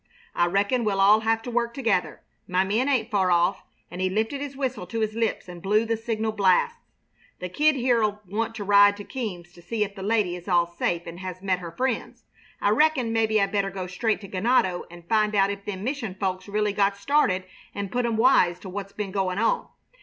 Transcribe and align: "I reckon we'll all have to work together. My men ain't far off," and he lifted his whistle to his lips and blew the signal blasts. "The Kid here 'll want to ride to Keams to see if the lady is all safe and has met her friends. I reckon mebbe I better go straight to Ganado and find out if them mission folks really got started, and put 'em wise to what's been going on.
"I 0.33 0.47
reckon 0.47 0.83
we'll 0.83 0.99
all 0.99 1.19
have 1.19 1.43
to 1.43 1.51
work 1.51 1.75
together. 1.75 2.21
My 2.47 2.63
men 2.63 2.89
ain't 2.89 3.11
far 3.11 3.29
off," 3.29 3.61
and 3.91 4.01
he 4.01 4.09
lifted 4.09 4.41
his 4.41 4.57
whistle 4.57 4.87
to 4.87 4.99
his 5.01 5.13
lips 5.13 5.47
and 5.47 5.61
blew 5.61 5.85
the 5.85 5.95
signal 5.95 6.31
blasts. 6.31 6.79
"The 7.37 7.49
Kid 7.49 7.75
here 7.75 8.03
'll 8.03 8.19
want 8.27 8.55
to 8.55 8.63
ride 8.63 8.97
to 8.97 9.03
Keams 9.03 9.53
to 9.53 9.61
see 9.61 9.83
if 9.83 9.93
the 9.93 10.01
lady 10.01 10.35
is 10.35 10.47
all 10.47 10.65
safe 10.65 11.03
and 11.05 11.19
has 11.19 11.43
met 11.43 11.59
her 11.59 11.71
friends. 11.77 12.23
I 12.59 12.71
reckon 12.71 13.13
mebbe 13.13 13.33
I 13.39 13.45
better 13.45 13.69
go 13.69 13.85
straight 13.85 14.19
to 14.21 14.27
Ganado 14.27 14.85
and 14.89 15.07
find 15.07 15.35
out 15.35 15.51
if 15.51 15.65
them 15.65 15.83
mission 15.83 16.15
folks 16.19 16.47
really 16.47 16.73
got 16.73 16.97
started, 16.97 17.43
and 17.75 17.91
put 17.91 18.03
'em 18.07 18.17
wise 18.17 18.57
to 18.61 18.69
what's 18.69 18.93
been 18.93 19.11
going 19.11 19.37
on. 19.37 19.67